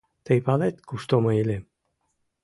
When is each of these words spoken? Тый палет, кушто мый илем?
Тый 0.25 0.39
палет, 0.45 0.75
кушто 0.87 1.15
мый 1.23 1.37
илем? 1.41 1.63